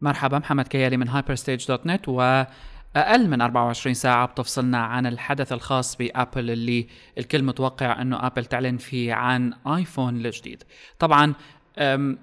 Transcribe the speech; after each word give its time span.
مرحبا 0.00 0.38
محمد 0.38 0.68
كيالي 0.68 0.96
من 0.96 1.10
hyperstage.net 1.10 2.08
وأقل 2.08 3.28
من 3.28 3.40
24 3.40 3.94
ساعة 3.94 4.26
بتفصلنا 4.26 4.78
عن 4.78 5.06
الحدث 5.06 5.52
الخاص 5.52 5.96
بأبل 5.96 6.50
اللي 6.50 6.86
الكل 7.18 7.42
متوقع 7.42 8.02
أنه 8.02 8.26
أبل 8.26 8.44
تعلن 8.44 8.76
فيه 8.76 9.14
عن 9.14 9.52
آيفون 9.66 10.16
الجديد. 10.16 10.62
طبعا 10.98 11.34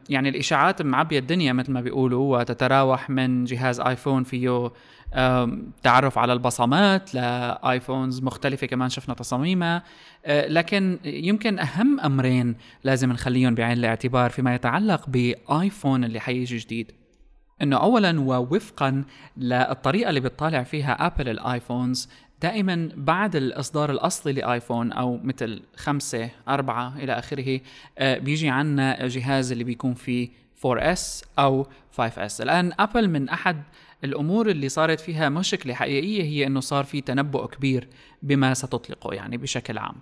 يعني 0.10 0.30
الإشاعات 0.30 0.82
معبية 0.82 1.20
الدنيا 1.20 1.54
مثل 1.54 1.72
ما 1.72 1.82
بيقولوا 1.82 2.40
وتتراوح 2.40 3.10
من 3.10 3.44
جهاز 3.46 3.80
آيفون 3.80 4.24
فيه 4.24 4.72
تعرف 5.84 6.18
على 6.18 6.34
البصمات 6.34 7.16
ل 7.16 7.29
iPhones 7.29 8.24
مختلفة 8.24 8.68
كمان 8.68 8.90
شفنا 8.90 9.16
تصاميمها. 9.16 9.84
أه، 10.26 10.48
لكن 10.48 11.00
يمكن 11.04 11.60
أهم 11.60 12.00
أمرين 12.00 12.56
لازم 12.84 13.12
نخليهم 13.12 13.56
بعين 13.56 13.78
الاعتبار 13.78 14.30
فيما 14.30 14.56
يتعلق 14.56 15.10
بآيفون 15.10 16.04
اللي 16.04 16.20
حيجي 16.20 16.58
جديد. 16.58 16.92
إنه 17.62 17.78
اولا 17.78 18.20
ووفقا 18.20 19.04
للطريقة 19.38 20.10
اللي 20.10 20.20
بتطالع 20.20 20.64
فيها 20.64 21.06
آبل 21.08 21.30
ال 21.30 21.40
iPhones 21.40 22.10
دائما 22.42 22.90
بعد 22.96 23.36
الإصدار 23.36 23.92
الأصلي 23.92 24.34
لآيفون 24.34 24.92
أو 24.92 25.20
مثل 25.24 25.62
خمسة 25.76 26.30
أربعة 26.48 26.98
إلى 26.98 27.14
آخره 27.14 27.60
أه، 27.98 28.18
بيجي 28.18 28.50
عنا 28.50 29.08
جهاز 29.08 29.52
اللي 29.52 29.64
بيكون 29.64 29.94
فيه 29.94 30.30
4S 30.68 31.26
أو 31.40 31.68
5S 31.98 32.42
الآن 32.42 32.72
آبل 32.80 33.10
من 33.10 33.30
أحد 33.30 33.64
الأمور 34.04 34.50
اللي 34.50 34.70
صارت 34.70 35.00
فيها 35.00 35.30
مشكلة 35.30 35.74
حقيقية 35.74 36.24
هي 36.24 36.48
إنه 36.48 36.60
صار 36.60 36.84
في 36.84 37.02
تنبؤ 37.02 37.48
كبير 37.48 37.88
بما 38.24 38.54
ستطلقه 38.54 39.14
يعني 39.14 39.38
بشكل 39.38 39.78
عام. 39.78 39.96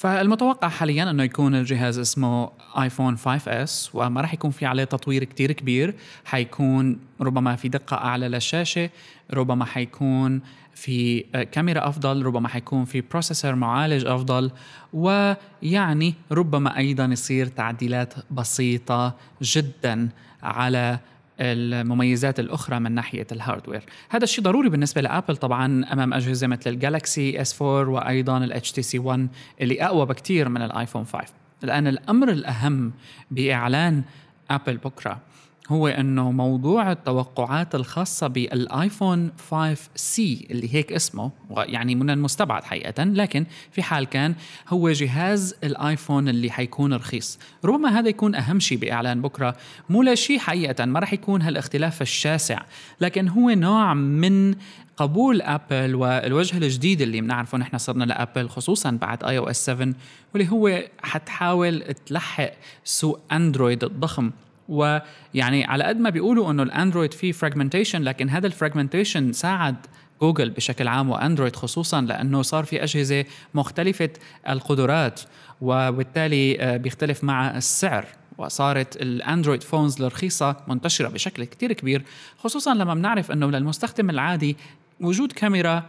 فالمتوقع 0.00 0.68
حاليا 0.68 1.10
إنه 1.10 1.22
يكون 1.22 1.54
الجهاز 1.54 1.98
اسمه 1.98 2.50
آيفون 2.78 3.16
5S 3.16 3.70
وما 3.94 4.20
راح 4.20 4.34
يكون 4.34 4.50
في 4.50 4.66
عليه 4.66 4.84
تطوير 4.84 5.24
كتير 5.24 5.52
كبير. 5.52 5.94
حيكون 6.24 6.98
ربما 7.20 7.56
في 7.56 7.68
دقة 7.68 7.96
أعلى 7.96 8.28
للشاشة 8.28 8.90
ربما 9.32 9.64
حيكون 9.64 10.40
في 10.74 11.20
كاميرا 11.52 11.88
أفضل 11.88 12.22
ربما 12.22 12.48
حيكون 12.48 12.84
في 12.84 13.00
processor 13.00 13.54
معالج 13.54 14.06
أفضل 14.06 14.50
ويعني 14.92 16.14
ربما 16.32 16.76
أيضا 16.76 17.04
يصير 17.04 17.46
تعديلات 17.46 18.14
بسيطة 18.30 19.14
جدا 19.42 20.08
على 20.42 20.98
المميزات 21.40 22.40
الأخرى 22.40 22.80
من 22.80 22.92
ناحية 22.92 23.26
ال 23.32 23.38
hardware 23.38 23.82
هذا 24.08 24.24
الشيء 24.24 24.44
ضروري 24.44 24.68
بالنسبة 24.68 25.00
لأبل 25.00 25.36
طبعا 25.36 25.92
أمام 25.92 26.14
أجهزة 26.14 26.46
مثل 26.46 26.70
الجالكسي 26.70 27.40
S 27.40 27.62
4 27.62 27.88
وأيضا 27.88 28.38
الاتش 28.38 28.72
تي 28.72 28.82
سي 28.82 28.98
1 28.98 29.28
اللي 29.60 29.84
أقوى 29.84 30.06
بكثير 30.06 30.48
من 30.48 30.62
الايفون 30.62 31.04
5 31.04 31.24
الآن 31.64 31.86
الأمر 31.86 32.28
الأهم 32.30 32.92
بإعلان 33.30 34.02
أبل 34.50 34.76
بكرة. 34.76 35.20
هو 35.68 35.88
إنه 35.88 36.30
موضوع 36.30 36.92
التوقعات 36.92 37.74
الخاصة 37.74 38.26
بالآيفون 38.26 39.30
5C 39.50 40.46
اللي 40.50 40.74
هيك 40.74 40.92
اسمه 40.92 41.30
يعني 41.50 41.94
من 41.94 42.10
المستبعد 42.10 42.64
حقيقه 42.64 43.04
لكن 43.04 43.46
في 43.72 43.82
حال 43.82 44.04
كان 44.04 44.34
هو 44.68 44.90
جهاز 44.90 45.54
الآيفون 45.64 46.28
اللي 46.28 46.50
حيكون 46.50 46.94
رخيص. 46.94 47.38
ربما 47.64 47.98
هذا 47.98 48.08
يكون 48.08 48.34
أهم 48.34 48.60
شيء 48.60 48.78
بإعلان 48.78 49.22
بكرة. 49.22 49.56
مو 49.90 50.02
لشيء 50.02 50.38
حقيقه 50.38 50.84
ما 50.84 51.00
راح 51.00 51.12
يكون 51.12 51.42
هالاختلاف 51.42 52.02
الشاسع 52.02 52.62
لكن 53.00 53.28
هو 53.28 53.50
نوع 53.50 53.94
من 53.94 54.54
قبول 54.96 55.42
آبل 55.42 55.94
والوجه 55.94 56.56
الجديد 56.56 57.00
اللي 57.00 57.20
بنعرفه 57.20 57.58
نحن 57.58 57.78
صرنا 57.78 58.04
لآبل 58.04 58.48
خصوصا 58.48 58.90
بعد 58.90 59.24
iOS 59.24 59.64
7 59.66 59.94
واللي 60.34 60.50
هو 60.50 60.82
حتحاول 61.02 61.82
تلحق 62.06 62.50
سوق 62.84 63.20
أندرويد 63.32 63.84
الضخم. 63.84 64.30
ويعني 64.70 65.64
على 65.64 65.84
قد 65.84 65.96
ما 65.96 66.10
بيقولوا 66.10 66.50
إنه 66.50 66.62
الأندرويد 66.62 67.14
فيه 67.14 67.32
fragmentation 67.32 68.02
لكن 68.02 68.28
هذا 68.28 68.46
ال 68.46 68.52
fragmentation 68.52 69.32
ساعد 69.32 69.76
جوجل 70.20 70.50
بشكل 70.50 70.88
عام 70.88 71.10
وأندرويد 71.10 71.56
خصوصا 71.56 72.00
لأنه 72.00 72.42
صار 72.42 72.64
في 72.64 72.82
أجهزة 72.82 73.24
مختلفة 73.54 74.10
القدرات 74.48 75.20
وبالتالي 75.60 76.60
آه، 76.60 76.76
بيختلف 76.76 77.24
مع 77.24 77.56
السعر. 77.56 78.06
وصارت 78.38 78.96
ال 78.96 79.04
Android 79.04 79.62
phones 79.62 80.02
الرخيصه 80.02 80.56
منتشرة 80.68 81.08
بشكل 81.08 81.44
كتير 81.44 81.72
كبير 81.72 82.02
خصوصا 82.38 82.74
لما 82.74 82.94
بنعرف 82.94 83.30
إنه 83.30 83.50
للمستخدم 83.50 84.10
العادي 84.10 84.56
وجود 85.00 85.32
كاميرا 85.32 85.86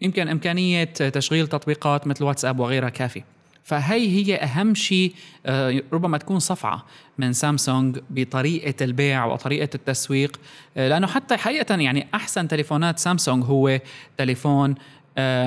يمكن 0.00 0.28
إمكانية 0.28 0.84
تشغيل 0.84 1.46
تطبيقات 1.46 2.06
مثل 2.06 2.24
واتساب 2.24 2.60
وغيرها 2.60 2.88
كافي 2.88 3.22
فهي 3.68 4.08
هي 4.08 4.34
أهم 4.36 4.74
شيء 4.74 5.14
آه، 5.46 5.82
ربما 5.92 6.18
تكون 6.18 6.38
صفعة 6.38 6.84
من 7.18 7.32
سامسونج 7.32 7.98
بطريقة 8.10 8.84
البيع 8.84 9.24
وطريقة 9.24 9.68
التسويق. 9.74 10.40
آه، 10.76 10.88
لأنه 10.88 11.06
حتى 11.06 11.36
حقيقة 11.36 11.74
يعني 11.74 12.06
أحسن 12.14 12.48
تليفونات 12.48 12.98
سامسونج 12.98 13.44
هو 13.44 13.80
تليفون 14.18 14.74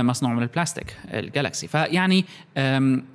مصنوع 0.02 0.34
من 0.34 0.44
البلاستيك 0.44 0.98
الجالكسي 1.14 1.68
فيعني 1.68 2.26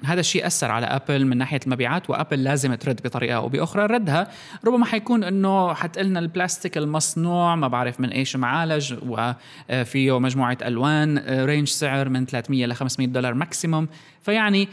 هذا 0.04 0.20
الشيء 0.20 0.46
أثر 0.46 0.70
على 0.70 0.86
أبل 0.86 1.26
من 1.26 1.38
ناحية 1.38 1.60
المبيعات 1.66 2.10
وأبل 2.10 2.44
لازم 2.44 2.74
ترد 2.74 3.00
بطريقة 3.04 3.36
أو 3.36 3.48
بأخرى. 3.48 3.86
ردها 3.86 4.28
ربما 4.64 4.84
حيكون 4.84 5.24
إنه 5.24 5.74
حتقلنا 5.74 6.18
البلاستيك 6.18 6.78
المصنوع 6.78 7.56
ما 7.56 7.68
بعرف 7.68 8.00
من 8.00 8.08
إيش 8.08 8.36
معالج 8.36 8.94
وفيه 9.06 10.18
مجموعة 10.18 10.58
ألوان 10.62 11.18
range 11.44 11.68
سعر 11.68 12.08
من 12.08 12.26
300 12.26 12.66
ل 12.66 12.74
500 12.74 13.08
دولار 13.08 13.34
maximum 13.34 13.88
فيعني 14.22 14.68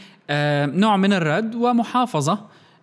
نوع 0.76 0.98
من 0.98 1.14
الرد 1.14 1.56
ومحافظة 1.56 2.40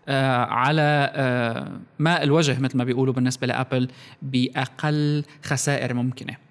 آه، 0.08 0.44
على 0.44 1.10
آه، 1.14 1.80
ماء 1.98 2.22
الوجه 2.22 2.60
مثل 2.60 2.78
ما 2.78 2.84
بيقولوا 2.84 3.14
بالنسبة 3.14 3.46
لأبل 3.46 3.88
بأقل 4.22 5.24
خسائر 5.44 5.94
ممكنة. 5.94 6.49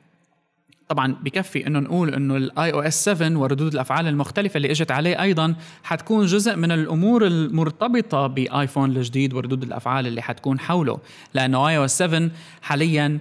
طبعا 0.90 1.16
بكفي 1.24 1.68
إنه 1.68 1.80
نقول 1.80 2.14
إنه 2.14 2.36
ال 2.38 2.74
iOS 2.74 3.06
7 3.06 3.38
وردود 3.40 3.74
الأفعال 3.74 4.08
المختلفة 4.08 4.58
اللي 4.58 4.72
إجت 4.72 4.92
عليه 4.92 5.22
أيضا 5.22 5.56
حتكون 5.84 6.26
جزء 6.26 6.56
من 6.56 6.72
الأمور 6.72 7.28
المرتبطة 7.28 8.28
بآيفون 8.28 8.98
الجديد 8.98 9.34
وردود 9.34 9.64
الأفعال 9.64 10.08
اللي 10.08 10.22
حتكون 10.22 10.60
حوله. 10.60 11.00
لأنه 11.34 11.68
iOS 11.68 11.98
7 11.98 12.30
حاليا 12.62 13.20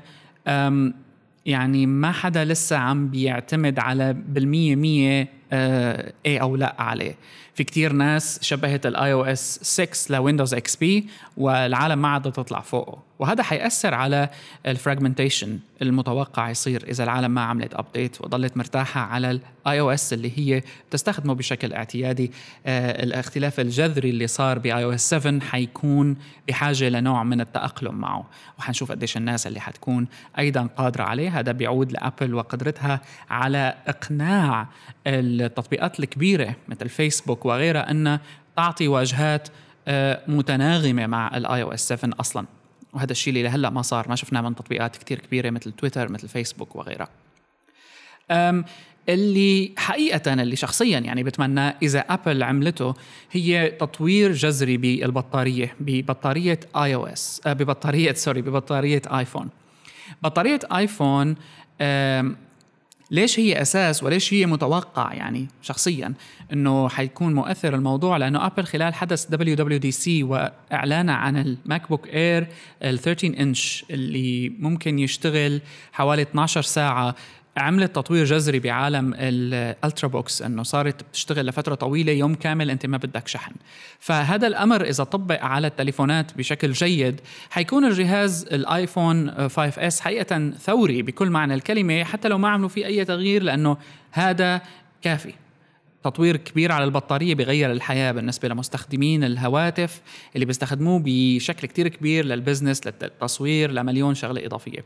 يعني 1.46 1.86
ما 1.86 2.12
حدا 2.12 2.44
لسه 2.44 2.76
عم 2.76 3.08
بيعتمد 3.08 3.78
على 3.78 4.12
بالمية 4.12 4.76
مية 4.76 5.28
آه 5.52 6.12
إيه 6.26 6.38
أو 6.38 6.56
لا 6.56 6.76
عليه. 6.78 7.16
في 7.54 7.64
كتير 7.64 7.92
ناس 7.92 8.38
شبهت 8.42 8.86
ال 8.86 9.12
iOS 9.12 9.58
6 9.62 10.14
لويندوز 10.14 10.54
XP 10.54 11.06
والعالم 11.36 12.02
ما 12.02 12.08
عاد 12.08 12.32
تطلع 12.32 12.60
فوقه. 12.60 13.07
وهذا 13.18 13.42
حيأثر 13.42 13.94
على 13.94 14.28
ال 14.66 14.73
fragmentation 14.73 15.58
المتوقع 15.82 16.50
يصير 16.50 16.84
إذا 16.88 17.04
العالم 17.04 17.30
ما 17.30 17.40
عملت 17.40 17.74
update 17.74 18.20
وضلت 18.20 18.56
مرتاحة 18.56 19.00
على 19.00 19.30
ال 19.30 19.80
iOS 19.80 20.12
اللي 20.12 20.32
هي 20.38 20.62
بتستخدمه 20.90 21.34
بشكل 21.34 21.72
اعتيادي. 21.72 22.32
آه 22.66 23.02
الاختلاف 23.02 23.60
الجذري 23.60 24.10
اللي 24.10 24.26
صار 24.26 24.58
ب 24.58 24.84
iOS 24.84 25.10
7 25.10 25.40
حيكون 25.40 26.16
بحاجة 26.48 26.88
لنوع 26.88 27.24
من 27.24 27.40
التأقلم 27.40 27.94
معه. 27.94 28.26
وحنشوف 28.58 28.92
قديش 28.92 29.16
الناس 29.16 29.46
اللي 29.46 29.60
حتكون 29.60 30.06
أيضا 30.38 30.68
قادرة 30.76 31.02
عليه. 31.02 31.38
هذا 31.38 31.52
بيعود 31.52 31.92
لأبل 31.92 32.34
وقدرتها 32.34 33.00
على 33.30 33.74
إقناع 33.86 34.68
التطبيقات 35.06 36.00
الكبيرة 36.00 36.54
مثل 36.68 36.88
فيسبوك 36.88 37.44
وغيرها 37.44 37.90
أن 37.90 38.18
تعطي 38.56 38.88
واجهات 38.88 39.48
آه، 39.88 40.20
متناغمة 40.28 41.06
مع 41.06 41.36
ال 41.36 41.62
iOS 41.62 41.88
7 41.88 42.10
أصلا. 42.20 42.46
وهذا 42.93 43.12
الشيء 43.12 43.28
اللي 43.28 43.43
لهلأ 43.43 43.71
ما 43.71 43.82
صار. 43.82 44.09
ما 44.09 44.16
شفناه 44.16 44.41
من 44.41 44.54
تطبيقات 44.54 44.97
كتير 44.97 45.19
كبيرة 45.19 45.50
مثل 45.50 45.72
تويتر 45.72 46.12
مثل 46.12 46.28
فيسبوك 46.28 46.76
وغيرها. 46.76 47.09
اللي 49.09 49.72
حقيقة 49.76 50.32
اللي 50.32 50.56
شخصيا 50.56 50.99
يعني 50.99 51.22
بتمنى 51.22 51.60
إذا 51.60 52.00
أبل 52.00 52.43
عملته 52.43 52.94
هي 53.32 53.69
تطوير 53.71 54.32
جذري 54.32 54.76
بالبطارية 54.76 55.75
ببطارية 55.81 56.60
iOS 56.76 57.41
ببطارية 57.47 58.12
sorry 58.12 58.42
ببطارية 58.43 59.03
آيفون. 59.06 59.49
بطارية 60.23 60.61
آيفون 60.73 61.37
ليش 63.10 63.38
هي 63.38 63.62
أساس 63.62 64.02
وليش 64.02 64.34
هي 64.34 64.46
متوقع 64.46 65.14
يعني 65.14 65.49
شخصيا؟ 65.62 66.14
إنه 66.52 66.88
حيكون 66.88 67.34
مؤثر 67.34 67.75
الموضوع 67.75 68.16
لأنه 68.16 68.46
ابل 68.46 68.64
خلال 68.64 68.94
حدث 68.94 69.26
WWDC 69.26 70.22
واعلانها 70.22 71.14
عن 71.14 71.37
ال 71.37 71.88
MacBook 71.88 72.08
Air 72.08 72.46
ال 72.82 72.99
13 72.99 73.40
انش 73.40 73.84
اللي 73.90 74.49
ممكن 74.49 74.99
يشتغل 74.99 75.60
حوالي 75.93 76.22
12 76.22 76.62
ساعة 76.62 77.14
عملت 77.58 77.96
تطوير 77.96 78.25
جذري 78.25 78.58
بعالم 78.58 79.14
ال 79.14 80.08
ultrabooks 80.08 80.43
إنه 80.43 80.62
صارت 80.62 81.02
بتشتغل 81.02 81.46
لفترة 81.46 81.75
طويلة 81.75 82.12
يوم 82.12 82.34
كامل 82.34 82.70
أنت 82.70 82.87
ما 82.87 82.96
بدك 82.96 83.28
شحن. 83.28 83.52
فهذا 83.99 84.46
الأمر 84.46 84.84
إذا 84.84 85.05
طبق 85.05 85.44
على 85.44 85.66
التليفونات 85.66 86.38
بشكل 86.38 86.72
جيد 86.72 87.20
حيكون 87.50 87.84
الجهاز 87.84 88.46
الايفون 88.52 89.49
5 89.49 89.87
S 89.87 90.00
حقيقة 90.00 90.50
ثوري 90.50 91.02
بكل 91.02 91.31
معنى 91.31 91.55
الكلمة 91.55 92.05
حتى 92.05 92.28
لو 92.28 92.38
ما 92.38 92.49
عملوا 92.49 92.69
فيه 92.69 92.87
أي 92.87 93.05
تغيير 93.05 93.43
لأنه 93.43 93.76
هذا 94.12 94.62
كافي. 95.02 95.34
تطوير 96.05 96.37
كبير 96.37 96.72
على 96.72 96.84
البطارية 96.84 97.34
بغير 97.34 97.72
الحياة 97.72 98.12
بالنسبة 98.12 98.49
لمستخدمين 98.49 99.25
الهواتف 99.25 100.00
اللي 100.34 100.46
بيستخدموه 100.46 101.02
بشكل 101.05 101.66
كتير 101.69 101.88
كبير 101.88 102.25
لل 102.25 102.37
business 102.37 102.87
للتصوير 102.87 103.70
لمليون 103.70 104.14
شغلة 104.14 104.46
إضافية. 104.46 104.84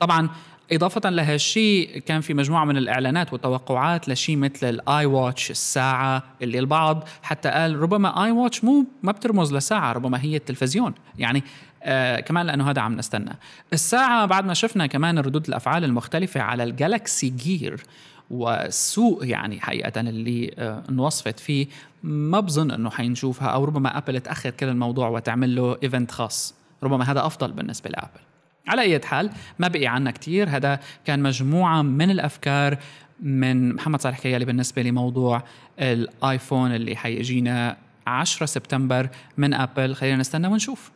طبعا 0.00 0.28
إضافة 0.72 1.10
لهالشيء 1.10 1.98
كان 1.98 2.20
في 2.20 2.34
مجموعة 2.34 2.64
من 2.64 2.76
الإعلانات 2.76 3.32
والتوقعات 3.32 4.08
لشيء 4.08 4.36
مثل 4.36 4.68
ال 4.68 5.06
iWatch 5.06 5.50
الساعة 5.50 6.22
اللي 6.42 6.58
البعض 6.58 7.04
حتى 7.22 7.48
قال 7.48 7.76
ربما 7.76 8.24
iWatch 8.24 8.64
مو 8.64 8.84
ما 9.02 9.12
بترمز 9.12 9.54
لساعة 9.54 9.92
ربما 9.92 10.22
هي 10.22 10.36
التلفزيون. 10.36 10.94
يعني 11.18 11.44
آه 11.82 12.20
كمان 12.20 12.46
لأنه 12.46 12.70
هذا 12.70 12.80
عم 12.80 12.96
نستنى. 12.96 13.32
الساعة 13.72 14.26
بعد 14.26 14.44
ما 14.44 14.54
شفنا 14.54 14.86
كمان 14.86 15.18
ردود 15.18 15.48
الأفعال 15.48 15.84
المختلفة 15.84 16.40
على 16.40 16.62
ال 16.64 16.73
Galaxy 16.73 17.28
Gear 17.28 17.82
والسوء 18.30 19.24
يعني 19.24 19.60
حقيقة 19.60 20.00
اللي 20.00 20.54
آه 20.58 20.82
انوصفت 20.88 21.40
فيه 21.40 21.66
ما 22.02 22.40
بظن 22.40 22.70
إنه 22.70 22.90
حنشوفها 22.90 23.48
أو 23.48 23.64
ربما 23.64 23.98
ابل 23.98 24.20
تأخر 24.20 24.50
كل 24.50 24.68
الموضوع 24.68 25.08
وتعمل 25.08 25.56
له 25.56 25.76
event 25.82 26.10
خاص. 26.10 26.54
ربما 26.82 27.10
هذا 27.12 27.26
أفضل 27.26 27.52
بالنسبة 27.52 27.90
لأبل. 27.90 28.29
على 28.70 28.82
أي 28.82 29.00
حال 29.04 29.30
ما 29.58 29.68
بقي 29.68 29.86
عنا 29.86 30.10
كتير. 30.10 30.48
هذا 30.48 30.80
كان 31.04 31.22
مجموعة 31.22 31.82
من 31.82 32.10
الأفكار 32.10 32.78
من 33.20 33.74
محمد 33.74 34.00
صالح 34.00 34.18
كيالي 34.18 34.44
بالنسبة 34.44 34.82
لموضوع 34.82 35.42
الآيفون 35.80 36.74
اللي 36.74 36.96
حيجينا 36.96 37.76
10 38.06 38.46
سبتمبر 38.46 39.08
من 39.36 39.54
أبل. 39.54 39.94
خلينا 39.94 40.16
نستنى 40.16 40.48
ونشوف. 40.48 40.90